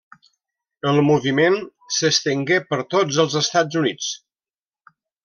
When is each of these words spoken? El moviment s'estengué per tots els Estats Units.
El 0.91 1.01
moviment 1.09 1.57
s'estengué 1.97 2.57
per 2.71 2.79
tots 2.95 3.21
els 3.25 3.37
Estats 3.43 3.79
Units. 3.83 4.09